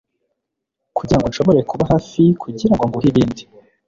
kugirango 0.97 1.27
nshobore 1.31 1.59
kuba 1.69 1.83
hafi 1.91 2.23
kugirango 2.41 2.83
nguhe 2.87 3.07
ibindi 3.11 3.43